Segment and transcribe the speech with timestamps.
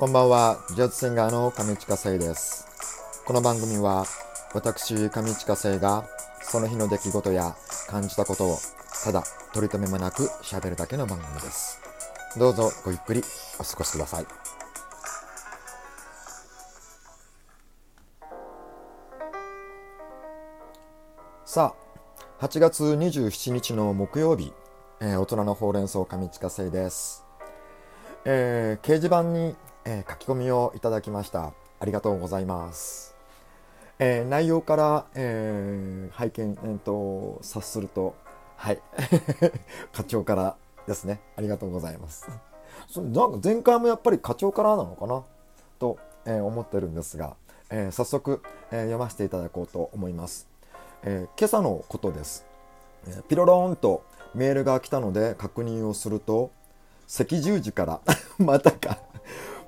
[0.00, 2.66] こんばんは、ジャズシンガーの上近聖です。
[3.26, 4.06] この番組は、
[4.54, 6.06] 私、上近聖が、
[6.40, 7.54] その日の出来事や
[7.86, 8.56] 感じたことを、
[9.04, 11.82] ただ、取り留めもなく喋るだけの番組です。
[12.38, 13.22] どうぞごゆっくり
[13.58, 14.26] お過ごしください。
[21.44, 21.74] さ
[22.40, 24.54] あ、8月27日の木曜日、
[25.00, 27.22] えー、大人のほうれん草上近聖です。
[28.24, 29.54] えー、掲示板に
[29.84, 31.52] えー、書き込みをいただきました。
[31.78, 33.14] ありがとうございます。
[33.98, 38.14] えー、内容から、えー、拝見、えーと、察すると、
[38.56, 38.80] はい、
[39.92, 41.20] 課長からですね。
[41.36, 42.28] ありがとうございます。
[42.88, 45.22] そなんか前回もやっぱり課長からなのかな？
[45.78, 47.36] と、えー、思ってるんですが、
[47.70, 50.48] えー、早速、えー、読ませていただこうと思います。
[51.02, 52.44] え今朝のことです。
[53.06, 56.50] えピロローンとメールが来たので確認をすると、
[57.08, 58.00] 赤十字から
[58.38, 58.98] またか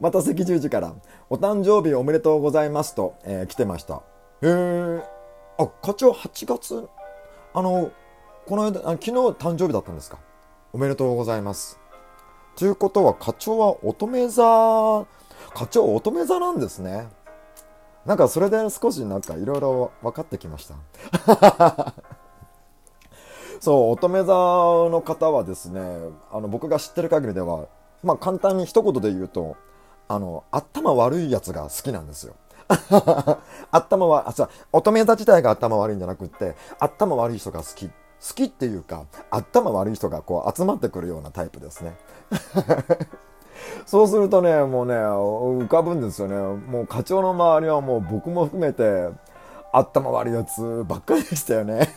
[0.00, 0.94] また赤十字から、
[1.28, 3.96] お誕生日おめでとうございますと、えー、来てました。
[3.96, 4.00] へ
[4.44, 5.02] え。
[5.58, 6.88] あ、課長8月、
[7.52, 7.90] あの、
[8.46, 10.18] この間、あ昨日誕生日だったんですか？
[10.72, 11.78] おめでとうございます。
[12.56, 14.42] ということは、課長は乙女座、
[15.54, 17.08] 課長乙女座なんですね。
[18.06, 20.74] なんかそれで少しなんかいろいろ分かってきました。
[23.60, 24.32] そう、乙女座
[24.88, 25.82] の方はですね、
[26.32, 27.66] あの僕が知ってる限りでは、
[28.02, 29.56] まあ簡単に一言で言うと、
[30.10, 32.34] あの、頭悪いやつが好きなんですよ。
[33.70, 37.86] 頭は、あ、さ、乙女座自体が頭悪いんじゃなくって、頭悪い人が好き。
[37.88, 37.92] 好
[38.34, 41.96] きっていうか、頭悪い人がこう集まってくるようなタイプですね。
[43.86, 46.36] そうするとね、もうね、浮かぶんですよね。
[46.36, 49.10] もう課長の周りはもう僕も含めて、
[49.72, 51.88] 頭悪いやつばっかりでしたよね。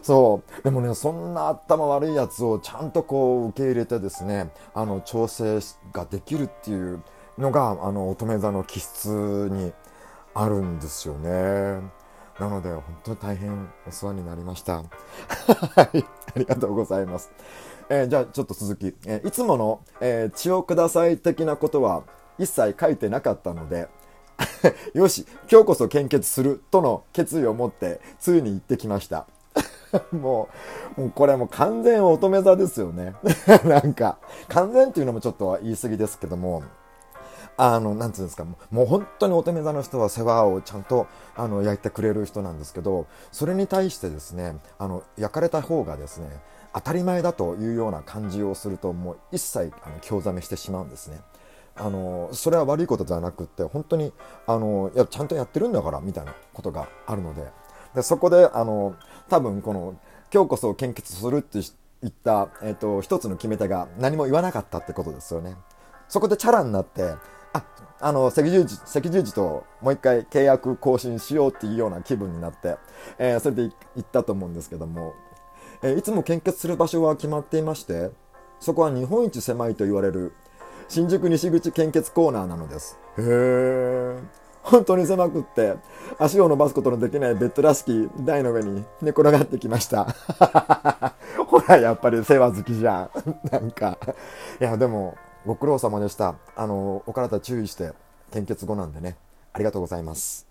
[0.02, 0.62] そう。
[0.62, 5.60] でもね、そんな頭悪いやつをちゃんとこう受け入れてですね、あの、調整
[5.92, 7.02] ができるっていう
[7.38, 9.72] のが、あの、乙女座の気質に
[10.34, 11.80] あるんですよね。
[12.38, 14.82] なので、本当に大変お世話になりました。
[15.76, 16.04] はい。
[16.34, 17.30] ありがとうございます。
[17.90, 18.96] えー、じゃあ、ちょっと続き。
[19.04, 22.04] えー、いつもの、えー、血をください的なことは
[22.38, 23.88] 一切書いてなかったので、
[24.94, 29.26] よし、今日こそ献血するとの決意を持って、ついに行ってきました。
[30.12, 30.48] も
[30.96, 33.14] う、もうこれもう完全乙女座ですよね。
[33.64, 34.18] なんか、
[34.48, 36.62] 完全っていうのもちょっと言い過ぎですけども、
[37.56, 41.06] あの、なんていうんですか、もう本当に乙女座の人は世話をちゃんと、
[41.36, 46.28] あの、焼いてくれる人なんですけど、それに対してですね、あの、焼かれた方がですね、
[46.72, 51.20] 当たり前だというような感じをすると、もう一切、あの、興ざめしてしまうんですね。
[51.76, 54.12] あのそれは悪いことではなくって本当に
[54.46, 57.50] あのいやちゃんとやってるんだからみたいなことがあるので
[57.94, 58.94] でそこであの
[59.28, 59.96] 多分この
[60.32, 61.60] 今日こそ献血するって
[62.02, 65.56] 言った、えーと、一つの決め手が何も言わなかったってことですよね。
[66.08, 67.14] そこでチャラになって、
[67.52, 67.64] あ、
[68.00, 72.76] あの、赤十字、赤十字ともう一回契約更新しようっていうような気分になって、
[73.18, 75.14] えー、それで行ったと思うんですけども、
[75.82, 78.10] えー、いつも献血する場所は決まっていまして、
[78.60, 80.32] そこは日本一狭いと言われる
[80.88, 82.98] 新宿西口献血コーナーなのです。
[83.18, 84.22] へー。
[84.70, 85.74] 本当に狭くって、
[86.18, 90.04] 足を伸ばすことのできないベッドらしき台の上に寝転がってきました。
[91.48, 93.10] ほら、やっぱり世話好きじゃん。
[93.50, 93.98] なんか。
[94.60, 96.36] いや、でも、ご苦労様でした。
[96.54, 97.92] あの、お体注意して、
[98.30, 99.16] 献血後なんでね。
[99.52, 100.46] ありがとうございます。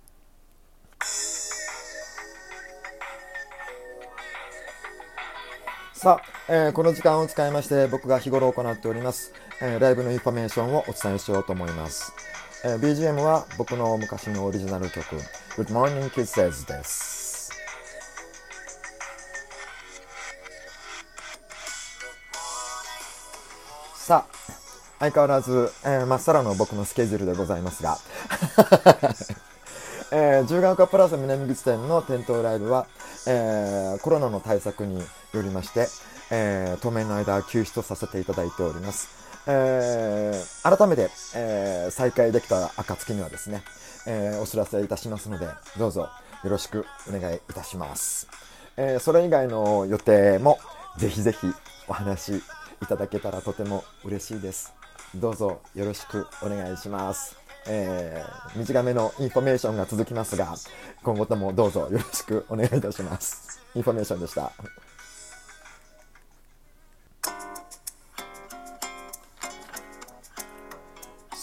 [5.93, 12.18] さあ、えー、この時間を使いまして僕が日頃行っております、えー、ライブのインフォメーションをお伝えしようと思います。
[12.61, 15.15] えー、BGM は僕の昔のオリジナル曲
[15.55, 17.51] Good Morning Kisses です。
[23.95, 24.51] さあ、
[24.99, 27.97] 相変わらず、えー、まっさらの僕のスケジュールでございますが、
[30.11, 32.87] えー、十ヶ丘プラス南口店の店頭ライブは、
[33.25, 35.87] えー、コロナの対策によりまして、
[36.29, 39.28] えー、当面の間休止とさせていただいております。
[39.51, 43.63] えー、改めて、えー、再開できた暁にはですね、
[44.05, 45.47] えー、お知らせいたしますので、
[45.79, 46.01] どうぞ
[46.43, 48.27] よろしくお願いいたします。
[48.77, 50.59] え、それ以外の予定も、
[50.97, 51.51] ぜひぜひ
[51.87, 52.41] お話い
[52.87, 54.71] ただけたらとても嬉しいです。
[55.15, 57.35] どうぞよろしくお願いします。
[57.67, 58.23] え、
[58.55, 60.53] 短めのインフォメーションが続きますが、
[61.01, 63.59] 今後ともどうぞよろしくお願いいたします。
[63.73, 64.51] インフォメーションでした。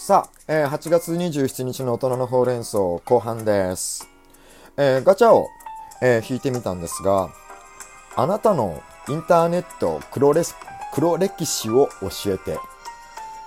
[0.07, 4.07] さあ、えー、8月27日の大人のほうれん草後半です。
[4.77, 5.49] えー、ガチャを、
[6.01, 7.29] えー、引いてみたんですが、
[8.15, 10.43] あなたのインターネット黒レ
[10.93, 12.57] 黒歴史を教えて。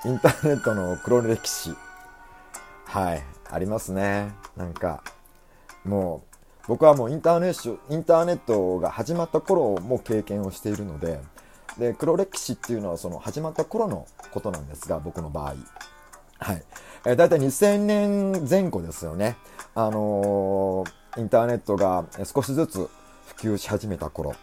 [0.05, 1.75] インターネットの黒歴史
[2.85, 5.03] はいありますねなんか
[5.87, 6.25] も
[6.65, 11.21] う僕はもうインターネットインターネットが始まった頃も経験をしているので
[11.79, 15.55] で黒歴史っていうのはその始まった頃のことなんですが僕の場合
[16.41, 16.63] はい、
[17.05, 19.37] えー、大体2000年前後ですよね。
[19.75, 22.89] あのー、インターネットが少しずつ
[23.27, 24.35] 普及し始めた頃。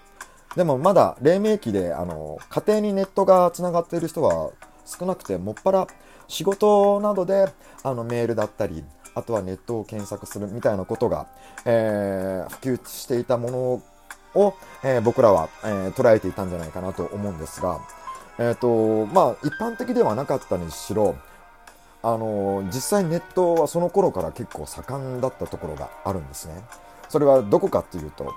[0.56, 4.52] でもまだ黎明期で、あのー、家庭にネットがつながっている人は
[4.86, 5.88] 少なくてもっぱら
[6.28, 7.50] 仕事などで
[7.84, 8.84] あのメールだったり
[9.16, 11.28] あとはネットを検索するみたいなことが、
[11.66, 13.58] えー、普及していたもの
[14.40, 14.54] を、
[14.84, 17.82] えー、僕らは、えー、捉えていたんじゃないかなと思うんですが、
[18.38, 21.16] えーとまあ、一般的ではなかったにしろ
[22.08, 26.64] あの実際ネットはその頃から結構盛んだったところがあるんですね
[27.10, 28.34] それはどこかっていうと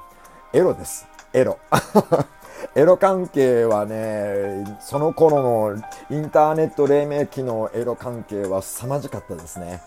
[0.52, 1.56] エロですエロ
[2.74, 9.80] エロ関係はね、その頃のインターネット黎明期のエロ関係は凄まじかったですね。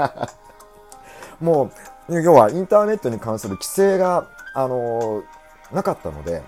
[1.38, 1.70] も
[2.08, 5.22] う、要はインターネットに関する規制が、あの
[5.70, 6.42] なかったので、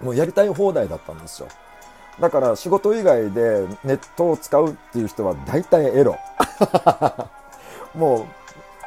[0.00, 1.48] もうやりたい放題だったんですよ。
[2.22, 6.16] だから仕事以外でネットを使うっていう人は大体エロ。
[7.94, 8.28] も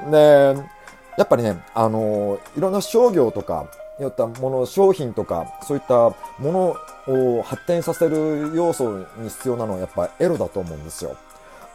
[0.07, 0.69] う、ね、
[1.17, 3.65] やっぱりね、あのいろんな商業とか、
[3.99, 6.75] よったもの、商品とか、そういったも
[7.09, 11.17] のを発展させる要素に必要なのはやっぱエロだと思うんですよ。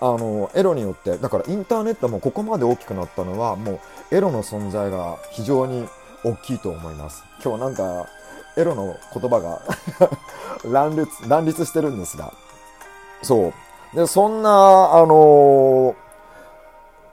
[0.01, 3.81] あの、エロによって、だからインターネットもここまで大きくなったのは、も
[4.13, 5.87] うエロの存在が非常に
[6.25, 7.23] 大きいと思います。
[7.45, 8.07] 今日なんか、
[8.57, 9.61] エロの言葉が
[10.65, 12.33] 乱立、乱立してるんですが、
[13.23, 13.53] そ
[13.93, 13.97] う。
[13.97, 14.51] で、そんな、
[14.95, 15.95] あの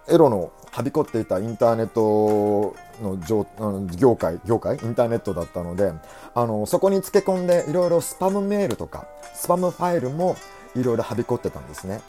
[0.07, 3.17] エロのはびこっていたインターネットの
[3.97, 4.77] 業界、業界？
[4.77, 5.91] インターネットだったので、
[6.35, 10.35] あの、そこに漬け込んでいろいろスパムメールとか、スパムファイルも
[10.75, 12.01] いろいろはびこってたんですね。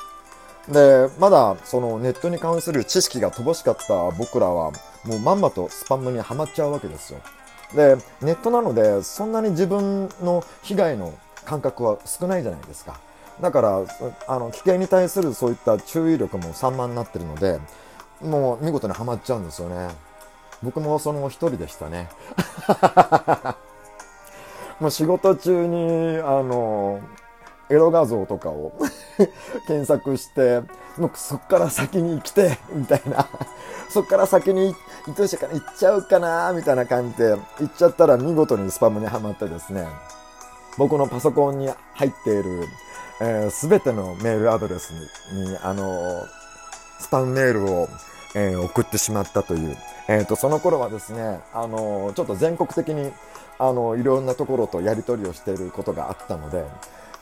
[0.68, 4.70] で、まだそのネットに関する知識が乏しかった僕らは、
[5.04, 7.20] もうまんまとスパムにはまっちゃうわけですよ。
[7.74, 11.14] で、ネットなので、そんなに自分の被害の
[11.48, 13.00] 感覚は少ないじゃないですか。
[13.40, 13.80] だから、
[14.26, 17.58] あの、危険に対するそういった注意力も散漫になってるので、
[18.20, 19.88] もう見事にはまっちゃうんですよね。
[20.62, 22.10] 僕もその一人でしたね。
[24.78, 27.00] もう仕事中に、あの、
[27.70, 28.72] エロ画像とかを
[29.66, 30.60] 検索して、
[30.98, 33.26] もうそっから先に来て、みたいな。
[33.88, 34.74] そっから先に、
[35.16, 39.86] どうしようかな、行っちゃうかな、みたいな感じで、行っちゃったら見事にスパムにはまってですね、
[40.78, 42.62] 僕のパソコンに入っている、
[43.50, 44.92] す、えー、べ、てのメールアドレス
[45.34, 46.24] に、にあの、
[47.00, 47.88] スパムメールを、
[48.34, 49.76] えー、送ってしまったという。
[50.08, 53.12] えっ、ー、と、その頃はですね、あの、ちょっと全国的に、
[53.58, 56.64] あの、いろんなところとやり取りをしていることがあったので、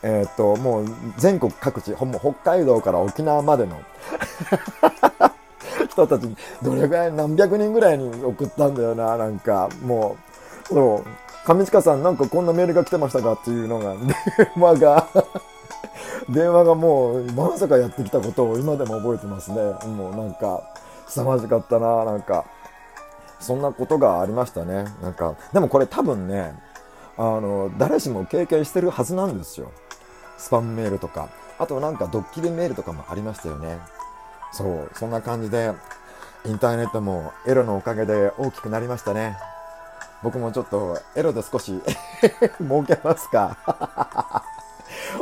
[0.02, 0.86] えっ、と、もう
[1.16, 3.80] 全国各地、ほんま北海道から沖縄までの
[5.88, 10.16] 人たちに、どれぐらい、何百人ぐらいに送ったんだよな、なんか、も
[10.70, 11.04] う、そう、
[11.46, 13.32] 上近さんなんかこんなメールが来てましたか？
[13.34, 15.06] っていうのが、 電話が
[16.28, 19.56] 電話がもう、まさかやってきたことを今でも覚えてますね。
[19.86, 20.60] もうなんか、
[21.06, 22.44] 凄まじかったな、なんか。
[23.38, 24.86] そんなことがありましたね。
[25.02, 26.58] なんか、でもこれ多分ね、
[27.16, 29.70] あの、誰しも経験してるはずなんですよ。
[30.38, 31.28] スパムメールとか。
[31.58, 33.78] あとなんかドッキリメールとかもありましたよね。
[34.52, 35.72] そう、そんな感じで、
[36.44, 39.38] インターネットもエロのおかげで大きくなりましたね。
[40.22, 41.80] 僕もちょっとエロで少し
[42.60, 43.56] 儲けますか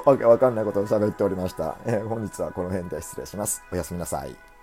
[0.05, 1.77] わけわかんないことを喋っておりました。
[1.85, 3.63] えー、本日はこの辺で失礼します。
[3.73, 4.54] おやすみなさい。